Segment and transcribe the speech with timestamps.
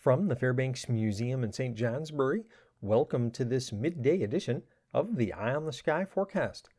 [0.00, 1.76] From the Fairbanks Museum in St.
[1.76, 2.44] Johnsbury,
[2.80, 4.62] welcome to this midday edition
[4.94, 6.70] of the Eye on the Sky forecast.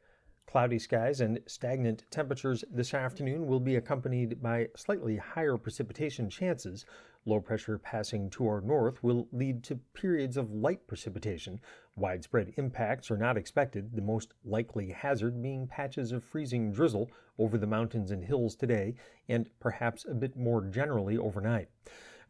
[0.48, 6.84] Cloudy skies and stagnant temperatures this afternoon will be accompanied by slightly higher precipitation chances.
[7.28, 11.60] Low pressure passing to our north will lead to periods of light precipitation.
[11.96, 17.60] Widespread impacts are not expected, the most likely hazard being patches of freezing drizzle over
[17.60, 18.96] the mountains and hills today,
[19.30, 21.70] and perhaps a bit more generally overnight.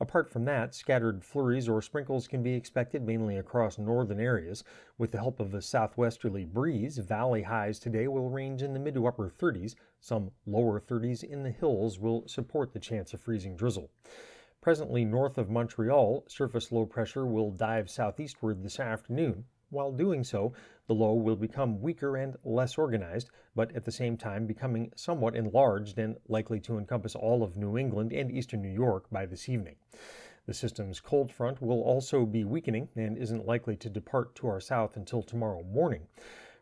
[0.01, 4.63] Apart from that, scattered flurries or sprinkles can be expected mainly across northern areas.
[4.97, 8.95] With the help of a southwesterly breeze, valley highs today will range in the mid
[8.95, 9.75] to upper 30s.
[9.99, 13.91] Some lower 30s in the hills will support the chance of freezing drizzle.
[14.59, 19.45] Presently north of Montreal, surface low pressure will dive southeastward this afternoon.
[19.69, 20.53] While doing so,
[20.91, 25.37] the low will become weaker and less organized, but at the same time becoming somewhat
[25.37, 29.47] enlarged and likely to encompass all of New England and eastern New York by this
[29.47, 29.77] evening.
[30.47, 34.59] The system's cold front will also be weakening and isn't likely to depart to our
[34.59, 36.07] south until tomorrow morning.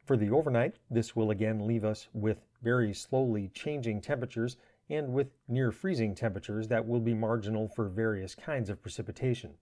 [0.05, 4.57] For the overnight, this will again leave us with very slowly changing temperatures
[4.89, 9.53] and with near freezing temperatures that will be marginal for various kinds of precipitation.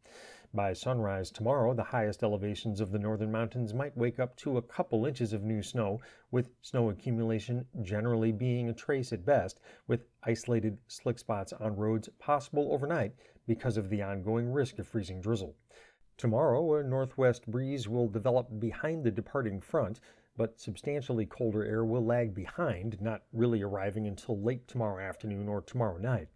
[0.53, 4.61] By sunrise tomorrow, the highest elevations of the northern mountains might wake up to a
[4.61, 5.99] couple inches of new snow,
[6.31, 12.07] with snow accumulation generally being a trace at best, with isolated slick spots on roads
[12.17, 13.13] possible overnight
[13.45, 15.55] because of the ongoing risk of freezing drizzle.
[16.17, 19.99] Tomorrow, a northwest breeze will develop behind the departing front,
[20.37, 25.61] but substantially colder air will lag behind, not really arriving until late tomorrow afternoon or
[25.61, 26.27] tomorrow night.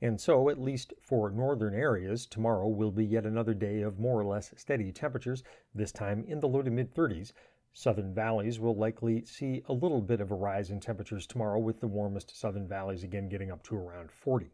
[0.00, 4.20] And so, at least for northern areas, tomorrow will be yet another day of more
[4.20, 5.42] or less steady temperatures,
[5.74, 7.32] this time in the low to mid 30s.
[7.72, 11.80] Southern valleys will likely see a little bit of a rise in temperatures tomorrow, with
[11.80, 14.50] the warmest southern valleys again getting up to around 40.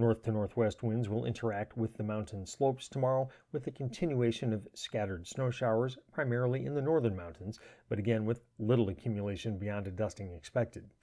[0.00, 4.68] North to northwest winds will interact with the mountain slopes tomorrow with a continuation of
[4.72, 9.90] scattered snow showers, primarily in the northern mountains, but again with little accumulation beyond a
[9.90, 10.94] dusting expected.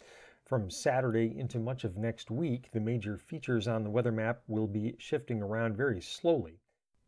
[0.45, 4.67] From Saturday into much of next week, the major features on the weather map will
[4.67, 6.61] be shifting around very slowly.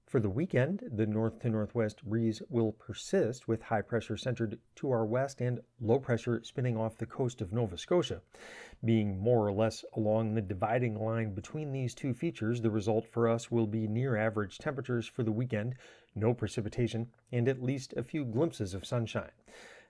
[0.08, 4.90] For the weekend, the north to northwest breeze will persist with high pressure centered to
[4.90, 8.22] our west and low pressure spinning off the coast of Nova Scotia.
[8.86, 13.28] Being more or less along the dividing line between these two features, the result for
[13.28, 15.76] us will be near average temperatures for the weekend,
[16.16, 19.32] no precipitation, and at least a few glimpses of sunshine.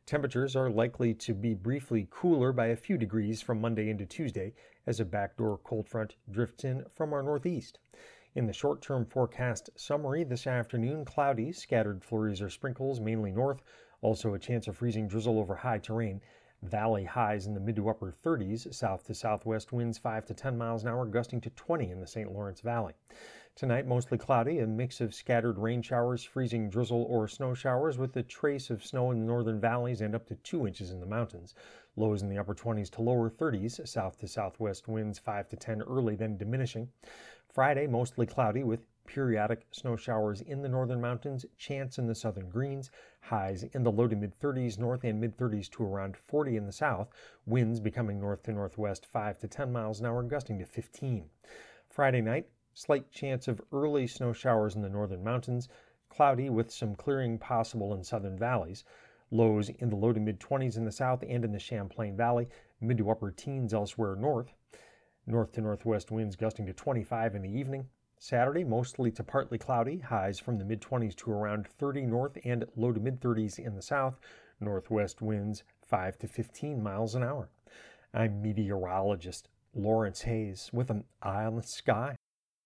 [0.07, 4.55] Temperatures are likely to be briefly cooler by a few degrees from Monday into Tuesday
[4.87, 7.77] as a backdoor cold front drifts in from our northeast.
[8.37, 13.63] In the short term forecast summary this afternoon, cloudy, scattered flurries or sprinkles, mainly north,
[14.03, 16.21] also a chance of freezing drizzle over high terrain.
[16.61, 20.55] Valley highs in the mid to upper 30s, south to southwest winds 5 to 10
[20.55, 22.31] miles an hour, gusting to 20 in the St.
[22.31, 22.93] Lawrence Valley.
[23.55, 28.15] Tonight, mostly cloudy, a mix of scattered rain showers, freezing drizzle, or snow showers with
[28.17, 31.07] a trace of snow in the northern valleys and up to 2 inches in the
[31.07, 31.55] mountains.
[31.95, 35.81] Lows in the upper 20s to lower 30s, south to southwest winds 5 to 10
[35.81, 36.89] early, then diminishing.
[37.57, 42.49] Friday, mostly cloudy with periodic snow showers in the northern mountains, chance in the southern
[42.49, 46.55] greens, highs in the low to mid 30s north and mid 30s to around 40
[46.55, 47.09] in the south,
[47.47, 51.31] winds becoming north to northwest 5 to 10 miles an hour, gusting to 15.
[51.89, 55.67] Friday night, slight chance of early snow showers in the northern mountains,
[56.09, 58.83] cloudy with some clearing possible in southern valleys.
[59.31, 62.49] Lows in the low to mid 20s in the south and in the Champlain Valley,
[62.79, 64.53] mid to upper teens elsewhere north.
[65.29, 67.85] North to northwest winds gusting to 25 in the evening.
[68.17, 72.65] Saturday, mostly to partly cloudy, highs from the mid 20s to around 30 north and
[72.77, 74.19] low to mid 30s in the south.
[74.61, 77.49] Northwest winds 5 to 15 miles an hour.
[78.13, 82.15] I'm meteorologist Lawrence Hayes with an eye on the sky.